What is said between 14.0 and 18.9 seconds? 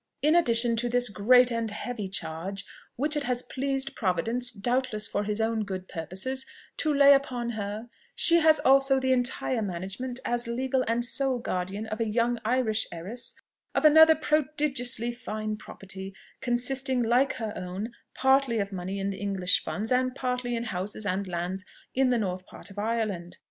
prodigiously fine property, consisting, like her own, partly of